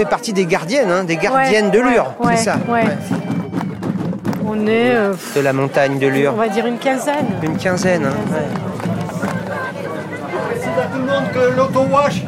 fait 0.00 0.08
partie 0.08 0.32
des 0.32 0.46
gardiennes, 0.46 0.90
hein, 0.90 1.04
des 1.04 1.16
gardiennes 1.18 1.70
de 1.70 1.78
Lure, 1.78 2.14
ouais, 2.20 2.34
c'est 2.36 2.44
ça 2.44 2.56
ouais. 2.68 2.84
On 4.46 4.66
est, 4.66 4.94
euh, 4.94 5.12
De 5.36 5.40
la 5.42 5.52
montagne 5.52 5.98
de 5.98 6.06
on 6.06 6.10
Lure. 6.10 6.32
va 6.32 6.48
dire 6.48 6.64
une 6.66 6.78
quinzaine. 6.78 7.26
Une 7.42 7.56
quinzaine. 7.58 8.06
hein, 8.06 8.14
ouais. 8.32 8.48
précise 10.48 10.68
à 10.78 10.86
tout 10.86 10.98
le 10.98 11.04
monde 11.04 11.30
que 11.34 11.54
l'auto-wash 11.56 12.22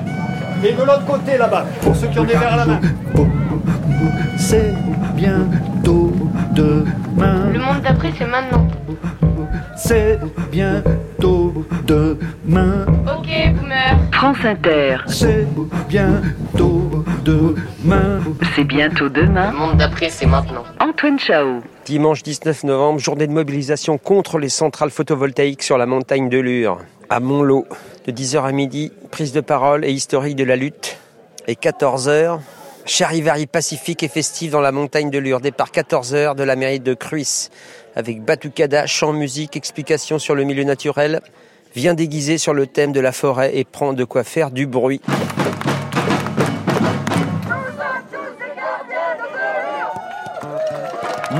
est 0.62 0.72
de 0.72 0.82
l'autre 0.82 1.06
côté 1.06 1.38
là-bas, 1.38 1.64
pour 1.80 1.96
ceux 1.96 2.08
qui 2.08 2.18
ont 2.18 2.24
des 2.24 2.34
verres 2.34 2.52
à 2.52 2.56
la 2.56 2.66
main. 2.66 2.80
C'est 4.36 4.74
bientôt 5.14 6.12
demain. 6.52 7.46
Le 7.54 7.58
monde 7.58 7.80
d'après, 7.82 8.12
c'est 8.18 8.26
maintenant. 8.26 8.66
C'est 9.76 10.18
bientôt 10.50 11.52
demain. 11.86 12.86
Ok, 13.06 13.28
boomer. 13.54 13.98
France 14.12 14.36
Inter, 14.44 14.96
C'est 15.08 15.46
bientôt 15.88 17.04
demain. 17.24 18.20
c'est 18.54 18.64
bientôt 18.64 19.04
Le 19.04 19.10
demain. 19.10 19.50
monde 19.52 19.78
d'après, 19.78 20.10
c'est 20.10 20.26
maintenant. 20.26 20.62
Antoine 20.80 21.18
Chao. 21.18 21.60
Dimanche 21.84 22.22
19 22.22 22.64
novembre, 22.64 23.00
journée 23.00 23.26
de 23.26 23.32
mobilisation 23.32 23.98
contre 23.98 24.38
les 24.38 24.48
centrales 24.48 24.90
photovoltaïques 24.90 25.62
sur 25.62 25.78
la 25.78 25.86
montagne 25.86 26.28
de 26.28 26.38
Lure, 26.38 26.78
à 27.10 27.18
Montlot. 27.20 27.66
De 28.06 28.12
10h 28.12 28.44
à 28.44 28.52
midi, 28.52 28.92
prise 29.10 29.32
de 29.32 29.40
parole 29.40 29.84
et 29.84 29.90
historique 29.92 30.36
de 30.36 30.44
la 30.44 30.56
lutte. 30.56 30.98
Et 31.48 31.54
14h, 31.54 32.38
charivari 32.84 33.46
pacifique 33.46 34.02
et 34.02 34.08
festive 34.08 34.52
dans 34.52 34.60
la 34.60 34.72
montagne 34.72 35.10
de 35.10 35.18
Lure. 35.18 35.40
Départ 35.40 35.70
14h 35.70 36.34
de 36.36 36.42
la 36.44 36.56
mairie 36.56 36.80
de 36.80 36.94
Cruis. 36.94 37.48
Avec 37.94 38.22
batucada, 38.22 38.86
chant, 38.86 39.12
musique, 39.12 39.56
explications 39.56 40.18
sur 40.18 40.34
le 40.34 40.44
milieu 40.44 40.64
naturel. 40.64 41.20
Vient 41.74 41.94
déguisé 41.94 42.38
sur 42.38 42.54
le 42.54 42.66
thème 42.66 42.92
de 42.92 43.00
la 43.00 43.12
forêt 43.12 43.56
et 43.56 43.64
prend 43.64 43.92
de 43.92 44.04
quoi 44.04 44.24
faire 44.24 44.50
du 44.50 44.66
bruit. 44.66 45.00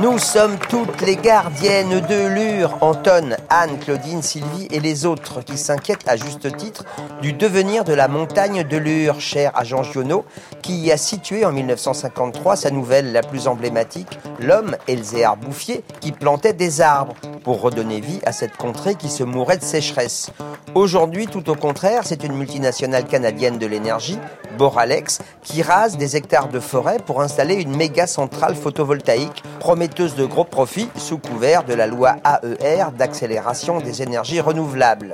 Nous 0.03 0.19
sommes 0.19 0.57
toutes 0.57 0.99
les 0.99 1.15
gardiennes 1.15 2.01
de 2.01 2.27
Lure, 2.27 2.77
Anton, 2.81 3.37
Anne, 3.49 3.79
Claudine, 3.79 4.21
Sylvie 4.21 4.67
et 4.69 4.81
les 4.81 5.05
autres 5.05 5.39
qui 5.41 5.57
s'inquiètent 5.57 6.09
à 6.09 6.17
juste 6.17 6.57
titre 6.57 6.83
du 7.21 7.31
devenir 7.31 7.85
de 7.85 7.93
la 7.93 8.09
montagne 8.09 8.65
de 8.65 8.75
Lure, 8.75 9.21
cher 9.21 9.53
à 9.55 9.63
Jean 9.63 9.81
Giono, 9.81 10.25
qui 10.61 10.75
y 10.75 10.91
a 10.91 10.97
situé 10.97 11.45
en 11.45 11.53
1953 11.53 12.57
sa 12.57 12.69
nouvelle 12.69 13.13
la 13.13 13.21
plus 13.21 13.47
emblématique, 13.47 14.19
l'homme 14.41 14.75
Elzéar 14.89 15.37
Bouffier, 15.37 15.85
qui 16.01 16.11
plantait 16.11 16.51
des 16.51 16.81
arbres 16.81 17.15
pour 17.45 17.61
redonner 17.61 18.01
vie 18.01 18.19
à 18.25 18.33
cette 18.33 18.57
contrée 18.57 18.95
qui 18.95 19.07
se 19.07 19.23
mourait 19.23 19.57
de 19.57 19.63
sécheresse. 19.63 20.31
Aujourd'hui, 20.75 21.27
tout 21.27 21.49
au 21.49 21.55
contraire, 21.55 22.01
c'est 22.03 22.23
une 22.23 22.33
multinationale 22.33 23.05
canadienne 23.05 23.57
de 23.57 23.67
l'énergie, 23.67 24.19
Boralex, 24.57 25.19
qui 25.43 25.61
rase 25.61 25.97
des 25.97 26.17
hectares 26.17 26.49
de 26.49 26.59
forêt 26.59 26.97
pour 27.05 27.21
installer 27.21 27.55
une 27.55 27.75
méga 27.75 28.07
centrale 28.07 28.55
photovoltaïque 28.55 29.43
prometteuse 29.63 30.15
de 30.15 30.25
gros 30.25 30.43
profits 30.43 30.89
sous 30.97 31.17
couvert 31.17 31.63
de 31.63 31.73
la 31.73 31.87
loi 31.87 32.17
AER 32.25 32.91
d'accélération 32.97 33.79
des 33.79 34.01
énergies 34.01 34.41
renouvelables. 34.41 35.13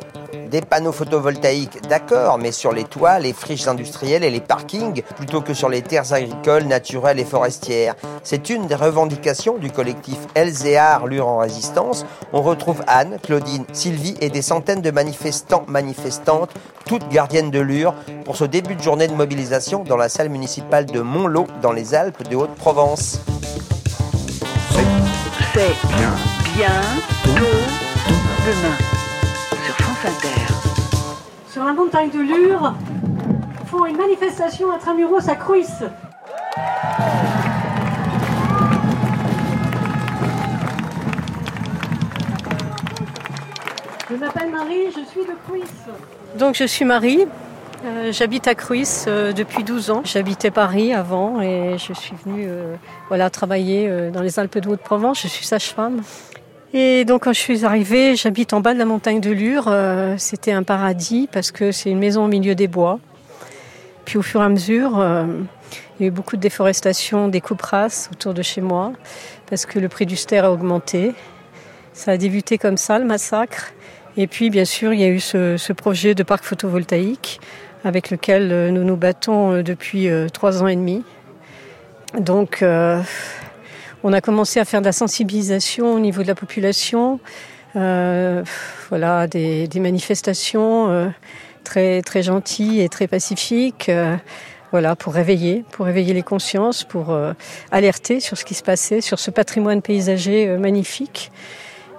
Des 0.50 0.62
panneaux 0.62 0.92
photovoltaïques, 0.92 1.88
d'accord, 1.88 2.40
mais 2.40 2.52
sur 2.52 2.72
les 2.72 2.86
toits, 2.86 3.20
les 3.20 3.34
friches 3.34 3.68
industrielles 3.68 4.24
et 4.24 4.32
les 4.32 4.40
parkings, 4.40 5.04
plutôt 5.18 5.42
que 5.42 5.54
sur 5.54 5.70
les 5.70 5.84
terres 5.84 6.14
agricoles, 6.14 6.64
naturelles 6.64 7.20
et 7.20 7.26
forestières. 7.26 7.94
C'est 8.24 8.50
une 8.50 8.66
des 8.66 8.74
revendications 8.74 9.60
du 9.60 9.70
collectif 9.70 10.18
Elzéar 10.34 11.06
Lure 11.06 11.28
en 11.28 11.38
Résistance. 11.38 12.08
On 12.34 12.42
retrouve 12.42 12.82
Anne, 12.88 13.20
Claudine, 13.22 13.66
Sylvie 13.72 14.18
et 14.20 14.32
des 14.32 14.42
centaines 14.42 14.82
de 14.82 14.90
manifestants, 14.90 15.64
manifestantes, 15.68 16.50
toutes 16.88 17.08
gardiennes 17.10 17.52
de 17.52 17.60
Lure, 17.60 17.94
pour 18.26 18.36
ce 18.36 18.46
début 18.46 18.74
de 18.74 18.82
journée 18.82 19.08
de 19.08 19.14
mobilisation 19.14 19.84
dans 19.84 19.98
la 19.98 20.10
salle 20.10 20.30
municipale 20.30 20.88
de 20.88 21.02
Montlot, 21.02 21.46
dans 21.62 21.72
les 21.72 21.94
Alpes 21.94 22.28
de 22.28 22.36
Haute-Provence. 22.36 23.20
C'est 25.60 25.88
bien, 25.88 26.16
bientôt 26.56 27.52
demain. 28.46 28.78
Sur 29.66 29.76
France 29.76 30.06
Inter. 30.06 30.54
Sur 31.52 31.66
la 31.66 31.74
montagne 31.74 32.10
de 32.12 32.20
Lure, 32.20 32.76
font 33.66 33.86
une 33.86 33.98
manifestation 33.98 34.72
intramuros 34.72 35.28
à 35.28 35.36
Cruis. 35.36 35.66
Je 44.10 44.16
m'appelle 44.16 44.52
Marie, 44.52 44.86
je 44.96 45.04
suis 45.12 45.26
de 45.28 45.36
Cruis. 45.46 45.64
Donc 46.36 46.56
je 46.56 46.64
suis 46.64 46.86
Marie, 46.86 47.28
euh, 47.86 48.12
j'habite 48.12 48.48
à 48.48 48.56
Cruis 48.56 48.88
euh, 49.08 49.32
depuis 49.32 49.64
12 49.64 49.92
ans. 49.92 50.02
J'habitais 50.04 50.52
Paris 50.52 50.94
avant 50.94 51.42
et 51.42 51.78
je 51.78 51.94
suis 51.94 52.16
venue 52.26 52.46
euh, 52.48 52.76
voilà, 53.08 53.30
travailler 53.30 53.90
dans 54.12 54.22
les 54.22 54.40
Alpes 54.40 54.58
de 54.58 54.70
Haute-Provence. 54.70 55.22
Je 55.22 55.28
suis 55.28 55.46
sage-femme. 55.46 56.02
Et 56.74 57.06
donc 57.06 57.24
quand 57.24 57.34
je 57.34 57.40
suis 57.40 57.66
arrivée, 57.66 58.16
j'habite 58.16 58.54
en 58.54 58.60
bas 58.60 58.74
de 58.74 58.80
la 58.80 58.86
montagne 58.86 59.22
de 59.22 59.32
Lure. 59.32 59.74
C'était 60.18 60.52
un 60.52 60.64
paradis 60.64 61.28
parce 61.32 61.52
que 61.52 61.72
c'est 61.72 61.90
une 61.90 62.00
maison 62.00 62.26
au 62.26 62.28
milieu 62.28 62.54
des 62.54 62.68
bois. 62.68 63.00
Puis 64.06 64.18
au 64.18 64.22
fur 64.22 64.42
et 64.42 64.46
à 64.46 64.50
mesure, 64.50 65.04
il 66.00 66.04
y 66.04 66.06
a 66.06 66.08
eu 66.08 66.12
beaucoup 66.12 66.36
de 66.36 66.42
déforestation, 66.42 67.28
des 67.28 67.42
coupes 67.42 67.64
autour 68.12 68.34
de 68.34 68.42
chez 68.42 68.62
moi 68.62 68.94
parce 69.50 69.66
que 69.66 69.80
le 69.80 69.90
prix 69.90 70.06
du 70.06 70.16
ster 70.16 70.46
a 70.46 70.52
augmenté. 70.52 71.14
Ça 71.94 72.12
a 72.12 72.18
débuté 72.18 72.58
comme 72.58 72.78
ça, 72.78 73.00
le 73.00 73.06
massacre. 73.06 73.74
Et 74.16 74.28
puis, 74.28 74.50
bien 74.50 74.66
sûr, 74.66 74.94
il 74.94 75.00
y 75.00 75.04
a 75.04 75.10
eu 75.10 75.20
ce 75.20 75.74
projet 75.74 76.14
de 76.14 76.24
parc 76.24 76.44
photovoltaïque 76.44 77.40
avec 77.84 78.10
lequel 78.10 78.52
euh, 78.52 78.72
nous 78.72 78.84
nous 78.84 78.96
battons 78.96 79.54
euh, 79.54 79.64
depuis 79.64 80.10
euh, 80.10 80.28
trois 80.30 80.62
ans 80.62 80.68
et 80.68 80.76
demi. 80.76 81.04
Donc, 82.18 82.64
on 84.04 84.14
a 84.14 84.20
commencé 84.22 84.60
à 84.60 84.66
faire 84.66 84.80
de 84.82 84.86
la 84.88 84.92
sensibilisation 84.92 85.94
au 85.94 86.00
niveau 86.00 86.24
de 86.24 86.28
la 86.28 86.34
population. 86.34 87.20
Voilà, 87.76 89.28
des, 89.28 89.70
manifestations 89.76 91.14
très, 91.64 92.02
très 92.02 92.24
gentilles 92.24 92.82
et 92.82 92.90
très 92.90 93.06
pacifiques. 93.06 93.92
voilà, 94.72 94.96
pour 94.96 95.14
réveiller, 95.14 95.64
pour 95.72 95.86
réveiller 95.86 96.16
les 96.16 96.24
consciences, 96.24 96.84
pour 96.84 97.16
alerter 97.70 98.20
sur 98.20 98.40
ce 98.40 98.44
qui 98.44 98.56
se 98.56 98.64
passait, 98.64 99.02
sur 99.02 99.20
ce 99.20 99.30
patrimoine 99.30 99.84
paysager 99.84 100.58
magnifique. 100.58 101.32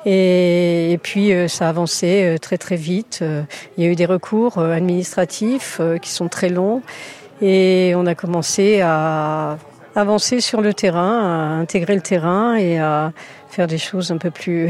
Et, 0.07 0.93
et 0.93 0.99
puis 0.99 1.33
euh, 1.33 1.47
ça 1.49 1.67
a 1.67 1.69
avancé 1.69 2.23
euh, 2.25 2.39
très 2.39 2.57
très 2.59 2.77
vite. 2.77 3.21
Euh, 3.23 3.43
Il 3.77 3.85
y 3.85 3.87
a 3.87 3.91
eu 3.91 3.97
des 3.97 4.07
recours 4.07 4.59
administratifs 4.59 5.81
qui 6.01 6.11
sont 6.11 6.29
très 6.29 6.49
longs 6.49 6.83
et 7.43 7.93
on 7.97 8.07
a 8.07 8.15
commencé 8.15 8.81
à 8.83 9.59
avancer 9.95 10.41
sur 10.41 10.61
le 10.61 10.73
terrain, 10.75 11.21
à 11.21 11.61
intégrer 11.61 11.95
le 11.95 12.01
terrain 12.01 12.55
et 12.57 12.79
à 12.79 13.13
faire 13.49 13.67
des 13.67 13.79
choses 13.79 14.11
un 14.13 14.19
peu 14.19 14.31
plus 14.31 14.69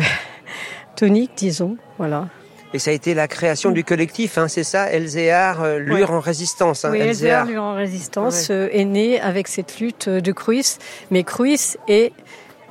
toniques, 0.96 1.32
disons. 1.36 1.76
Voilà. 1.98 2.28
Et 2.72 2.78
ça 2.78 2.92
a 2.92 2.94
été 2.94 3.14
la 3.14 3.26
création 3.26 3.72
du 3.72 3.82
collectif, 3.82 4.38
hein, 4.38 4.46
c'est 4.46 4.62
ça, 4.62 4.90
Elzéar, 4.92 5.60
euh, 5.62 5.78
Lure 5.80 5.94
Ouais. 6.10 6.16
en 6.16 6.20
résistance. 6.20 6.84
Hein, 6.84 6.90
Oui, 6.92 7.00
Elzéar. 7.00 7.42
Elzéar 7.42 7.64
en 7.64 7.74
résistance 7.74 8.48
euh, 8.50 8.68
est 8.72 8.84
né 8.84 9.20
avec 9.20 9.48
cette 9.48 9.80
lutte 9.80 10.08
de 10.08 10.32
Cruis, 10.32 10.76
mais 11.10 11.24
Cruis 11.24 11.76
est 11.88 12.12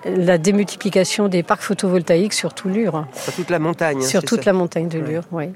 la 0.06 0.38
démultiplication 0.38 1.28
des 1.28 1.44
parcs 1.44 1.62
photovoltaïques 1.62 2.34
sur 2.34 2.54
tout 2.54 2.70
Lure. 2.70 3.06
Sur 3.14 3.34
toute 3.34 3.50
la 3.50 3.60
montagne. 3.60 3.98
hein, 4.00 4.06
Sur 4.06 4.24
toute 4.24 4.44
ça. 4.44 4.52
la 4.52 4.54
montagne 4.54 4.88
de 4.88 5.00
Lure, 5.00 5.24
oui. 5.32 5.50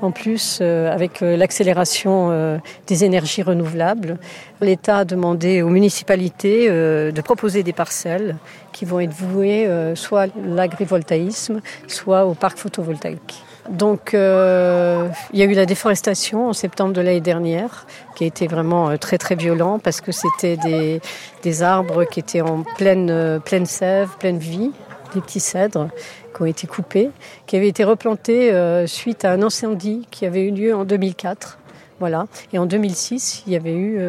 En 0.00 0.10
plus, 0.10 0.58
euh, 0.60 0.90
avec 0.92 1.22
euh, 1.22 1.36
l'accélération 1.36 2.30
euh, 2.32 2.58
des 2.88 3.04
énergies 3.04 3.42
renouvelables, 3.42 4.18
l'État 4.60 4.98
a 4.98 5.04
demandé 5.04 5.62
aux 5.62 5.68
municipalités 5.68 6.68
de 6.68 7.20
proposer 7.20 7.62
des 7.62 7.72
parcelles 7.72 8.36
qui 8.72 8.84
vont 8.84 9.00
être 9.00 9.12
vouées 9.12 9.68
soit 9.94 10.22
à 10.22 10.26
l'agrivoltaïsme, 10.46 11.60
soit 11.88 12.26
au 12.26 12.34
parc 12.34 12.58
photovoltaïque. 12.58 13.42
Donc, 13.70 14.12
euh, 14.12 15.08
il 15.32 15.38
y 15.38 15.42
a 15.42 15.44
eu 15.44 15.54
la 15.54 15.66
déforestation 15.66 16.48
en 16.48 16.52
septembre 16.52 16.92
de 16.92 17.00
l'année 17.00 17.20
dernière, 17.20 17.86
qui 18.16 18.24
a 18.24 18.26
été 18.26 18.48
vraiment 18.48 18.90
euh, 18.90 18.96
très 18.96 19.18
très 19.18 19.36
violent 19.36 19.78
parce 19.78 20.00
que 20.00 20.10
c'était 20.10 20.56
des, 20.56 21.00
des 21.42 21.62
arbres 21.62 22.04
qui 22.04 22.20
étaient 22.20 22.40
en 22.40 22.64
pleine, 22.76 23.10
euh, 23.10 23.38
pleine 23.38 23.66
sève, 23.66 24.08
pleine 24.18 24.38
vie, 24.38 24.72
des 25.14 25.20
petits 25.20 25.40
cèdres 25.40 25.88
qui 26.34 26.42
ont 26.42 26.46
été 26.46 26.66
coupés, 26.66 27.10
qui 27.46 27.56
avaient 27.56 27.68
été 27.68 27.84
replantés 27.84 28.50
suite 28.86 29.26
à 29.26 29.32
un 29.32 29.42
incendie 29.42 30.08
qui 30.10 30.24
avait 30.24 30.46
eu 30.46 30.50
lieu 30.50 30.74
en 30.74 30.86
2004. 30.86 31.58
Voilà. 32.00 32.26
Et 32.54 32.58
en 32.58 32.64
2006, 32.64 33.42
il 33.46 33.52
y 33.52 33.56
avait 33.56 33.74
eu 33.74 34.00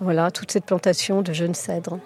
voilà, 0.00 0.30
toute 0.30 0.52
cette 0.52 0.64
plantation 0.64 1.22
de 1.22 1.32
jeunes 1.32 1.54
cèdres. 1.54 1.98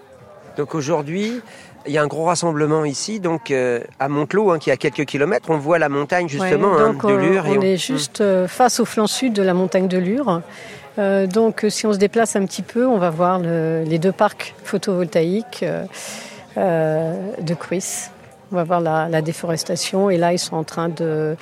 Donc 0.57 0.75
aujourd'hui, 0.75 1.43
il 1.87 1.93
y 1.93 1.99
a 1.99 2.03
un 2.03 2.07
gros 2.07 2.25
rassemblement 2.25 2.85
ici, 2.85 3.21
donc 3.21 3.51
euh, 3.51 3.81
à 4.01 4.09
Montelot, 4.09 4.51
hein, 4.51 4.59
qui 4.59 4.71
est 4.71 4.73
à 4.73 4.77
quelques 4.77 5.05
kilomètres. 5.05 5.51
On 5.51 5.59
voit 5.59 5.79
la 5.79 5.89
montagne 5.89 6.29
justement 6.29 6.73
Ouais, 6.73 6.81
hein, 6.83 6.93
donc, 6.93 7.07
de 7.07 7.13
euh, 7.13 7.21
Lure. 7.21 7.47
et 7.47 7.59
on 7.59 7.63
est 7.63 7.77
juste 7.77 8.21
euh, 8.21 8.49
face 8.49 8.81
au 8.81 8.85
flanc 8.85 9.07
sud 9.07 9.33
de 9.33 9.43
la 9.43 9.55
montagne 9.55 9.89
de 9.89 9.99
Lure. 9.99 10.41
Euh, 10.99 11.27
donc, 11.27 11.67
si 11.69 11.87
on 11.87 11.93
se 11.93 11.99
déplace 11.99 12.37
un 12.37 12.45
petit 12.47 12.63
peu, 12.63 12.87
on 12.87 12.99
va 12.99 13.11
voir 13.11 13.39
le- 13.39 13.83
les 13.85 13.99
deux 13.99 14.13
parcs 14.13 14.55
photovoltaïques 14.65 15.65
euh, 16.57 17.15
de 17.41 17.55
Cruis. 17.55 18.09
On 18.53 18.57
va 18.57 18.65
voir 18.65 18.81
la, 18.81 19.09
la 19.09 19.21
déforestation. 19.23 20.11
Et 20.11 20.17
là, 20.17 20.33
ils 20.33 20.39
sont 20.39 20.57
en 20.57 20.63
train 20.65 20.89
de, 20.89 21.37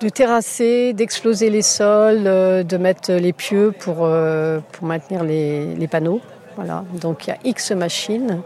de 0.00 0.08
terrasser, 0.10 0.92
d'exploser 0.92 1.48
les 1.48 1.62
sols, 1.62 2.24
de 2.24 2.76
mettre 2.76 3.12
les 3.12 3.32
pieux 3.32 3.72
pour, 3.72 3.96
pour 4.72 4.86
maintenir 4.86 5.24
les, 5.24 5.74
les 5.74 5.88
panneaux. 5.88 6.20
Voilà, 6.56 6.84
donc 7.00 7.26
il 7.26 7.30
y 7.30 7.32
a 7.32 7.38
X 7.44 7.70
machines. 7.70 8.40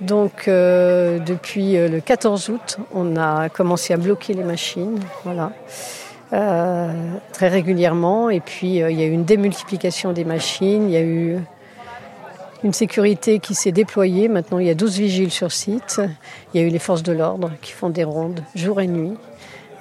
Donc 0.00 0.46
euh, 0.46 1.18
depuis 1.18 1.76
euh, 1.76 1.88
le 1.88 2.00
14 2.00 2.50
août, 2.50 2.78
on 2.94 3.16
a 3.16 3.48
commencé 3.48 3.92
à 3.92 3.96
bloquer 3.96 4.32
les 4.32 4.44
machines, 4.44 5.00
voilà, 5.24 5.52
euh, 6.32 6.92
très 7.32 7.48
régulièrement. 7.48 8.30
Et 8.30 8.40
puis 8.40 8.76
il 8.76 8.76
y 8.76 9.02
a 9.02 9.06
eu 9.06 9.10
une 9.10 9.24
démultiplication 9.24 10.12
des 10.12 10.24
machines, 10.24 10.84
il 10.88 10.92
y 10.92 10.96
a 10.96 11.02
eu 11.02 11.38
une 12.62 12.72
sécurité 12.72 13.40
qui 13.40 13.54
s'est 13.54 13.72
déployée. 13.72 14.28
Maintenant, 14.28 14.58
il 14.58 14.66
y 14.66 14.70
a 14.70 14.74
12 14.74 14.98
vigiles 14.98 15.30
sur 15.30 15.52
site. 15.52 16.00
Il 16.52 16.60
y 16.60 16.64
a 16.64 16.66
eu 16.66 16.70
les 16.70 16.80
forces 16.80 17.04
de 17.04 17.12
l'ordre 17.12 17.52
qui 17.60 17.72
font 17.72 17.88
des 17.88 18.04
rondes 18.04 18.40
jour 18.54 18.80
et 18.80 18.88
nuit. 18.88 19.14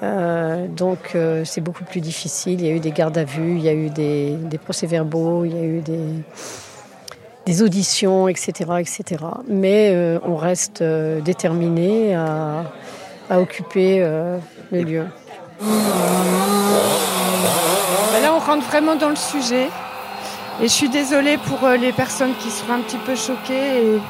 Donc 0.02 1.18
c'est 1.44 1.62
beaucoup 1.62 1.84
plus 1.84 2.02
difficile. 2.02 2.62
Il 2.62 2.68
y 2.68 2.70
a 2.70 2.74
eu 2.74 2.80
des 2.80 2.92
gardes 2.92 3.18
à 3.18 3.24
vue, 3.24 3.58
il 3.58 3.64
y 3.64 3.70
a 3.70 3.74
eu 3.74 3.90
des 3.90 4.60
procès-verbaux, 4.64 5.46
il 5.46 5.56
y 5.56 5.60
a 5.60 5.64
eu 5.64 5.82
des, 5.82 5.98
des 7.48 7.64
auditions, 7.64 8.28
etc., 8.28 8.52
etc. 8.80 9.24
Mais 9.48 9.92
euh, 9.94 10.20
on 10.24 10.36
reste 10.36 10.82
euh, 10.82 11.22
déterminé 11.22 12.14
à, 12.14 12.66
occuper 13.30 14.00
euh, 14.02 14.38
le 14.72 14.82
lieu. 14.82 15.06
Ben 15.62 15.70
Là, 18.22 18.34
on 18.34 18.40
rentre 18.40 18.66
vraiment 18.68 18.96
dans 18.96 19.10
le 19.10 19.16
sujet. 19.16 19.70
Et 20.62 20.64
je 20.64 20.74
suis 20.74 20.90
désolée 20.90 21.38
pour 21.38 21.70
les 21.70 21.94
personnes 21.94 22.34
qui 22.42 22.50
seront 22.50 22.74
un 22.74 22.82
petit 22.82 22.98
peu 22.98 23.16
choquées. 23.16 23.82
Et 23.82 24.02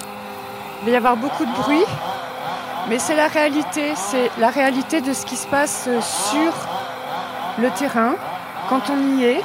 il 0.81 0.86
va 0.86 0.92
y 0.92 0.95
avoir 0.95 1.16
beaucoup 1.16 1.45
de 1.45 1.54
bruit. 1.62 1.86
Mais 2.90 2.98
c'est 2.98 3.16
la 3.16 3.28
réalité. 3.28 3.94
C'est 3.95 4.31
la 4.40 4.50
réalité 4.50 5.01
de 5.01 5.13
ce 5.13 5.28
qui 5.28 5.36
se 5.36 5.45
passe 5.45 5.88
sur 6.31 6.54
le 7.60 7.69
terrain 7.78 8.16
quand 8.68 8.81
on 8.90 9.19
y 9.19 9.25
est. 9.25 9.44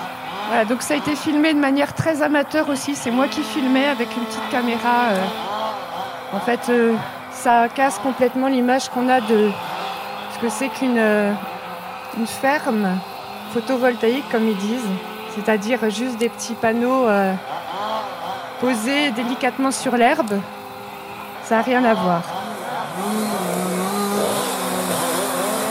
Voilà, 0.53 0.67
donc 0.67 0.83
ça 0.83 0.93
a 0.93 0.97
été 0.99 1.17
filmé 1.17 1.55
de 1.55 1.59
manière 1.59 1.95
très 1.95 2.21
amateur 2.21 2.69
aussi. 2.69 2.95
C'est 2.95 3.11
moi 3.11 3.27
qui 3.27 3.43
filmais 3.43 3.89
avec 3.89 4.15
une 4.15 4.23
petite 4.25 4.51
caméra. 4.51 5.13
euh. 5.13 6.37
En 6.37 6.41
fait, 6.41 6.61
euh, 6.69 6.95
ça 7.31 7.71
casse 7.75 7.99
complètement 7.99 8.49
l'image 8.49 8.91
qu'on 8.91 9.09
a 9.09 9.23
de 9.23 9.51
ce 10.35 10.39
que 10.39 10.51
c'est 10.51 10.69
qu'une 10.69 10.99
euh, 10.99 11.33
ferme 12.27 12.99
photovoltaïque, 13.55 14.29
comme 14.31 14.47
ils 14.47 14.57
disent, 14.59 14.91
c'est-à-dire 15.35 15.89
juste 15.89 16.19
des 16.19 16.29
petits 16.29 16.53
panneaux 16.53 17.07
posés 18.61 19.11
délicatement 19.13 19.71
sur 19.71 19.97
l'herbe. 19.97 20.39
Ça 21.45 21.57
n'a 21.57 21.63
rien 21.63 21.83
à 21.83 21.95
voir. 21.95 22.21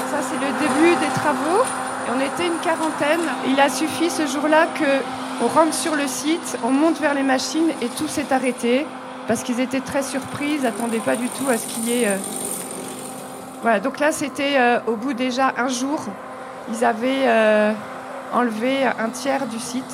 Ça, 0.10 0.18
c'est 0.24 0.44
le 0.44 0.52
début 0.60 0.96
des 0.96 1.14
travaux. 1.14 1.81
On 2.10 2.20
était 2.20 2.48
une 2.48 2.60
quarantaine. 2.62 3.20
Il 3.48 3.60
a 3.60 3.70
suffi 3.70 4.10
ce 4.10 4.26
jour-là 4.28 4.68
qu'on 4.78 5.48
rentre 5.48 5.74
sur 5.74 5.96
le 5.96 6.08
site, 6.08 6.58
on 6.64 6.72
monte 6.72 7.00
vers 7.00 7.14
les 7.14 7.24
machines 7.24 7.70
et 7.82 7.88
tout 7.88 8.08
s'est 8.08 8.32
arrêté 8.32 8.86
parce 9.28 9.44
qu'ils 9.44 9.60
étaient 9.60 9.80
très 9.82 10.04
surpris, 10.04 10.56
ils 10.56 10.62
n'attendaient 10.64 11.00
pas 11.00 11.16
du 11.16 11.30
tout 11.30 11.48
à 11.50 11.58
ce 11.58 11.68
qu'il 11.68 11.88
y 11.88 12.04
ait. 12.04 12.08
euh, 12.08 12.18
Voilà, 13.62 13.80
donc 13.80 14.00
là, 14.00 14.12
c'était 14.12 14.58
euh, 14.58 14.80
au 14.88 14.96
bout 14.96 15.14
déjà 15.14 15.54
un 15.58 15.68
jour. 15.68 16.00
Ils 16.72 16.84
avaient 16.84 17.26
euh, 17.28 17.72
enlevé 18.34 18.84
un 18.84 19.10
tiers 19.10 19.46
du 19.48 19.60
site. 19.60 19.94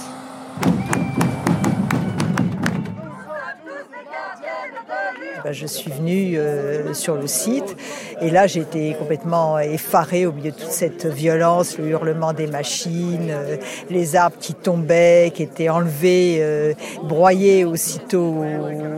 Ben, 5.48 5.54
je 5.54 5.66
suis 5.66 5.90
venue 5.90 6.38
euh, 6.38 6.94
sur 6.94 7.16
le 7.16 7.26
site 7.26 7.78
et 8.20 8.30
là 8.32 8.48
j'ai 8.48 8.60
été 8.60 8.94
complètement 9.00 9.58
effarée 9.60 10.26
au 10.26 10.34
milieu 10.34 10.52
de 10.52 10.58
toute 10.58 10.72
cette 10.72 11.06
violence, 11.06 11.78
le 11.78 11.88
hurlement 11.88 12.34
des 12.34 12.48
machines, 12.48 13.30
euh, 13.30 13.56
les 13.90 14.18
arbres 14.18 14.36
qui 14.42 14.54
tombaient, 14.54 15.32
qui 15.34 15.44
étaient 15.44 15.70
enlevés, 15.70 16.40
euh, 16.42 16.74
broyés 17.04 17.64
aussitôt, 17.64 18.44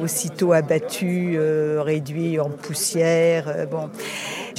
aussitôt 0.02 0.54
abattus, 0.54 1.36
euh, 1.38 1.84
réduits 1.84 2.40
en 2.40 2.50
poussière. 2.50 3.48
euh, 3.56 3.68
bon, 3.68 3.92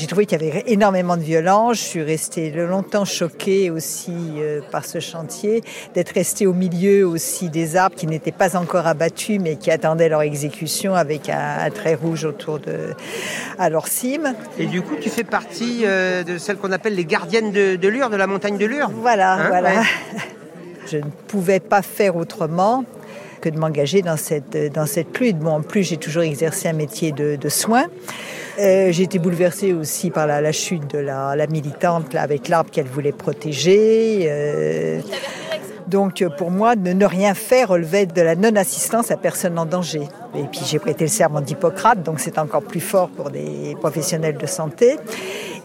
j'ai 0.01 0.07
trouvé 0.07 0.25
qu'il 0.25 0.43
y 0.43 0.49
avait 0.51 0.63
énormément 0.67 1.19
de 1.19 1.23
violence. 1.23 1.77
Je 1.77 1.83
suis 1.83 2.03
restée 2.03 2.51
longtemps 2.53 3.05
choquée 3.05 3.71
aussi 3.71 4.15
euh, 4.39 4.63
par 4.73 4.87
ce 4.87 4.99
chantier, 4.99 5.63
d'être 5.95 6.15
restée 6.15 6.47
au 6.47 6.55
milieu 6.55 7.07
aussi 7.07 7.51
des 7.51 7.77
arbres 7.77 7.97
qui 7.97 8.07
n'étaient 8.07 8.33
pas 8.33 8.57
encore 8.57 8.87
abattus 8.87 9.39
mais 9.39 9.57
qui 9.57 9.71
attendaient 9.71 10.09
leur 10.09 10.23
exécution 10.23 10.95
avec 10.95 11.29
un, 11.29 11.59
un 11.67 11.71
trait 11.71 11.95
rouge 11.97 12.25
autour 12.25 12.61
de 12.61 12.95
à 13.59 13.69
leur 13.69 13.89
cime. 13.89 14.35
Et 14.59 14.65
du 14.65 14.81
coup, 14.81 14.95
tu 14.99 15.11
fais 15.11 15.23
partie 15.25 15.83
euh, 15.85 16.25
de 16.25 16.39
celles 16.39 16.57
qu'on 16.57 16.73
appelle 16.73 16.95
les 16.95 17.05
gardiennes 17.05 17.53
de, 17.53 17.77
de 17.77 17.89
Lure, 17.89 18.09
de 18.09 18.17
la 18.17 18.27
montagne 18.27 18.57
de 18.57 18.65
Lure. 18.65 18.89
Voilà, 18.95 19.35
Hein, 19.35 19.49
voilà. 19.49 19.71
ouais. 19.81 19.87
Je 20.91 20.97
ne 20.97 21.11
pouvais 21.29 21.61
pas 21.61 21.83
faire 21.83 22.17
autrement 22.17 22.85
que 23.41 23.49
de 23.49 23.59
m'engager 23.59 24.03
dans 24.03 24.17
cette, 24.17 24.57
dans 24.73 24.87
cette 24.87 25.19
lutte. 25.19 25.39
Bon, 25.39 25.53
en 25.53 25.63
plus, 25.63 25.83
j'ai 25.83 25.97
toujours 25.97 26.23
exercé 26.23 26.69
un 26.69 26.73
métier 26.73 27.13
de, 27.13 27.37
de 27.37 27.49
soins. 27.49 27.87
Euh, 28.59 28.93
j'ai 28.93 29.05
été 29.05 29.19
bouleversée 29.19 29.73
aussi 29.73 30.11
par 30.11 30.27
la, 30.27 30.41
la 30.41 30.53
chute 30.53 30.91
de 30.93 30.99
la, 30.99 31.35
la 31.35 31.47
militante 31.47 32.13
là, 32.13 32.23
avec 32.23 32.49
l'arbre 32.49 32.71
qu'elle 32.71 32.87
voulait 32.87 33.13
protéger. 33.13 34.27
Euh, 34.29 35.01
donc 35.87 36.23
pour 36.37 36.51
moi, 36.51 36.77
ne, 36.77 36.93
ne 36.93 37.07
rien 37.07 37.35
faire 37.35 37.69
relevait 37.69 38.07
de 38.07 38.21
la 38.23 38.37
non-assistance 38.37 39.11
à 39.11 39.17
personne 39.17 39.59
en 39.59 39.67
danger. 39.67 40.03
Et 40.37 40.45
puis 40.45 40.61
j'ai 40.65 40.79
prêté 40.79 41.05
le 41.05 41.11
serment 41.11 41.41
d'Hippocrate, 41.41 42.03
donc 42.03 42.21
c'est 42.21 42.39
encore 42.39 42.63
plus 42.63 42.81
fort 42.81 43.09
pour 43.09 43.31
des 43.31 43.77
professionnels 43.81 44.37
de 44.37 44.47
santé. 44.47 44.99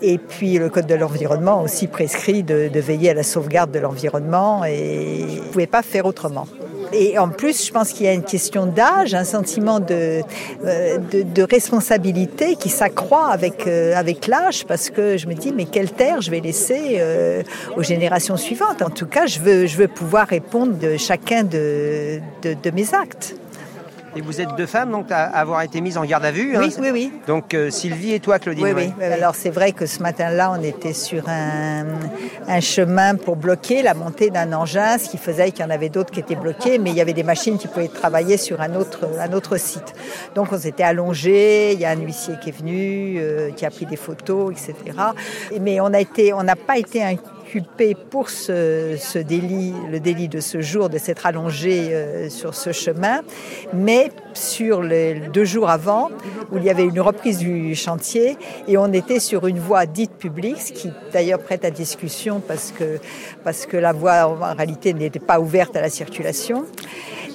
Et 0.02 0.18
puis 0.18 0.58
le 0.58 0.70
Code 0.70 0.88
de 0.88 0.96
l'environnement 0.96 1.62
aussi 1.62 1.88
prescrit 1.88 2.44
de, 2.44 2.70
veiller 2.80 3.12
à 3.12 3.14
la 3.14 3.24
sauvegarde 3.24 3.72
de 3.72 3.80
l'environnement 3.80 4.64
et 4.66 5.26
vous 5.28 5.44
ne 5.44 5.52
pouvez 5.52 5.68
pas 5.68 5.82
faire 5.82 6.06
autrement. 6.06 6.48
Et 6.94 7.18
en 7.18 7.30
plus, 7.30 7.66
je 7.66 7.72
pense 7.72 7.92
qu'il 7.92 8.06
y 8.06 8.10
a 8.10 8.14
une 8.14 8.24
question 8.24 8.68
d'âge, 8.68 9.14
un 9.14 9.24
sentiment 9.24 9.80
de, 9.80 10.22
euh, 10.66 10.98
de, 11.00 11.44
responsabilité 11.44 12.56
qui 12.56 12.70
s'accroît 12.70 13.28
avec, 13.28 13.68
euh, 13.68 13.96
avec 13.96 14.28
l'âge 14.28 14.66
parce 14.66 14.90
que 14.90 15.18
je 15.18 15.28
me 15.28 15.34
dis, 15.34 15.52
mais 15.52 15.66
quelle 15.66 15.92
terre 15.92 16.22
je 16.22 16.32
vais 16.32 16.40
laisser 16.40 16.98
euh, 17.00 17.44
aux 17.76 17.84
générations 17.84 18.38
suivantes? 18.38 18.82
En 18.82 18.90
tout 18.90 19.08
cas, 19.08 19.26
je 19.26 19.40
veux, 19.40 19.66
je 19.66 19.78
veux 19.78 19.88
pouvoir 19.88 20.28
répondre 20.28 20.74
de 20.78 20.96
chacun 20.96 21.44
de, 21.44 22.20
de 22.44 22.72
mes 22.72 22.94
actes. 22.94 23.36
Et 24.16 24.22
vous 24.22 24.40
êtes 24.40 24.56
deux 24.56 24.66
femmes, 24.66 24.92
donc, 24.92 25.12
à 25.12 25.26
avoir 25.26 25.62
été 25.62 25.82
mises 25.82 25.98
en 25.98 26.06
garde 26.06 26.24
à 26.24 26.32
vue. 26.32 26.58
Oui, 26.58 26.74
hein. 26.74 26.80
oui, 26.82 26.90
oui. 26.92 27.12
Donc, 27.28 27.54
euh, 27.54 27.70
Sylvie 27.70 28.14
et 28.14 28.20
toi, 28.20 28.40
Claudine. 28.40 28.64
Oui, 28.64 28.72
oui. 28.74 29.04
Alors 29.04 29.36
c'est 29.36 29.50
vrai 29.50 29.74
que 29.74 29.86
ce 29.86 30.02
matin-là, 30.02 30.56
on 30.58 30.64
était 30.64 30.94
sur 30.94 31.28
un, 31.28 31.86
un 32.48 32.60
chemin 32.62 33.16
pour 33.16 33.36
bloquer 33.36 33.84
la 33.84 33.94
montée 33.94 34.30
d'un 34.30 34.54
engin, 34.54 34.98
ce 34.98 35.10
qui 35.10 35.18
faisait 35.18 35.52
qu'il 35.52 35.66
y 35.66 35.68
en 35.68 35.70
avait 35.70 35.90
d'autres 35.90 36.12
qui 36.12 36.20
étaient 36.20 36.36
bloqués, 36.36 36.78
mais 36.78 36.92
il 36.92 36.96
y 36.96 37.02
avait 37.02 37.14
des 37.14 37.24
machines 37.24 37.58
qui 37.58 37.68
pouvaient 37.68 37.88
travailler 37.88 38.38
sur 38.38 38.62
un 38.62 38.76
autre, 38.76 39.08
un 39.20 39.34
autre 39.34 39.58
site. 39.58 39.94
Donc 40.34 40.52
on 40.52 40.58
s'était 40.58 40.84
allongé, 40.84 41.74
il 41.74 41.80
y 41.80 41.86
a 41.86 41.90
un 41.90 42.00
huissier 42.00 42.36
qui 42.42 42.50
est 42.50 42.58
venu, 42.58 43.18
euh, 43.18 43.52
qui 43.52 43.66
a 43.66 43.70
pris 43.70 43.86
des 43.86 43.98
photos, 43.98 44.52
etc. 44.52 44.76
Mais 45.60 45.80
on 45.80 45.90
n'a 45.90 46.56
pas 46.56 46.78
été 46.78 47.04
inculpé 47.46 47.96
pour 47.96 48.30
ce, 48.30 48.96
ce 49.00 49.20
délit, 49.20 49.74
le 49.92 50.00
délit 50.00 50.28
de 50.28 50.40
ce 50.40 50.62
jour, 50.62 50.90
de 50.90 50.98
s'être 50.98 51.26
allongé 51.26 51.94
euh, 51.94 52.30
sur 52.30 52.56
ce 52.56 52.72
chemin, 52.72 53.22
mais 53.74 54.10
sur 54.34 54.82
les 54.82 55.16
deux 55.34 55.46
jours 55.46 55.70
avant, 55.70 56.10
où 56.52 56.58
il 56.58 56.64
y 56.64 56.70
avait 56.70 56.84
une 56.84 57.00
reprise 57.00 57.38
du 57.38 57.76
chantier, 57.76 58.38
et 58.68 58.78
on 58.78 58.92
était 58.92 59.20
sur 59.20 59.48
une 59.48 59.60
voie 59.60 59.86
dite 59.86 60.14
publique, 60.14 60.60
ce 60.60 60.74
qui 60.74 60.92
d'ailleurs 61.14 61.40
prête 61.40 61.66
à 61.66 61.72
discussion 61.72 62.42
parce 62.46 62.72
que, 62.72 63.00
parce 63.44 63.66
que 63.66 63.78
la 63.78 63.94
voie 63.94 64.28
en 64.28 64.56
réalité 64.56 64.94
n'était 64.94 65.20
pas 65.20 65.40
ouverte 65.40 65.76
à 65.76 65.82
la 65.82 65.90
circulation. 65.90 66.66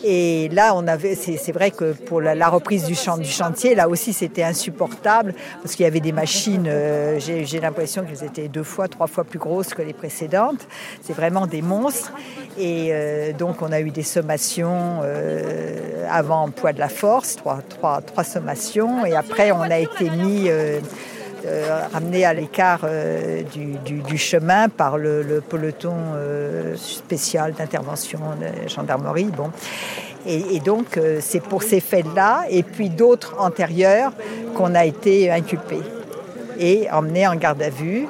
Et 0.02 0.48
là, 0.50 0.72
on 0.74 0.86
avait, 0.86 1.14
c'est 1.14 1.52
vrai 1.52 1.70
que 1.70 1.92
pour 1.92 2.20
la, 2.20 2.34
la 2.34 2.48
reprise 2.48 2.84
du, 2.84 2.94
champ, 2.94 3.18
du 3.18 3.28
chantier, 3.28 3.74
là 3.74 3.88
aussi, 3.88 4.12
c'était 4.12 4.42
insupportable 4.42 5.34
parce 5.62 5.74
qu'il 5.74 5.84
y 5.84 5.86
avait 5.86 6.00
des 6.00 6.12
machines. 6.12 6.66
euh, 6.66 7.18
J'ai 7.18 7.60
l'impression 7.60 8.04
qu'elles 8.04 8.24
étaient 8.24 8.48
deux 8.48 8.62
fois, 8.62 8.88
trois 8.88 9.06
fois 9.06 9.24
plus 9.24 9.38
grosses 9.38 9.74
que 9.74 9.82
les 9.82 9.92
précédentes. 9.92 10.66
C'est 11.02 11.12
vraiment 11.12 11.46
des 11.46 11.62
monstres. 11.62 12.12
Et 12.58 12.88
euh, 12.90 13.32
donc, 13.32 13.62
on 13.62 13.72
a 13.72 13.80
eu 13.80 13.90
des 13.90 14.02
sommations 14.02 15.00
euh, 15.02 16.06
avant 16.10 16.50
poids 16.50 16.72
de 16.72 16.78
la 16.78 16.88
force, 16.88 17.36
trois, 17.36 17.60
trois, 17.68 18.00
trois 18.00 18.24
sommations, 18.24 19.04
et 19.04 19.14
après, 19.14 19.52
on 19.52 19.62
a 19.62 19.78
été 19.78 20.08
mis. 20.10 20.48
Euh, 21.46 21.80
à 22.24 22.34
l'écart 22.34 22.80
euh, 22.84 23.42
du, 23.42 24.18
chemin 24.18 24.68
par 24.68 24.98
le, 24.98 25.42
peloton 25.48 25.94
euh, 26.14 26.76
spécial 26.76 27.52
d'intervention 27.52 28.20
de 28.40 28.68
gendarmerie. 28.68 29.30
Bon. 29.36 29.50
Et, 30.26 30.60
donc, 30.60 30.96
euh, 30.96 31.18
c'est 31.20 31.42
pour 31.42 31.62
ces 31.62 31.80
faits-là, 31.80 32.44
et 32.50 32.62
puis 32.62 32.90
d'autres 32.90 33.36
antérieurs, 33.38 34.12
qu'on 34.54 34.74
a 34.74 34.84
été 34.84 35.30
inculpés 35.30 35.82
et 36.58 36.90
emmenés 36.90 37.26
en 37.26 37.36
garde 37.36 37.62
à 37.62 37.70
vue. 37.70 38.06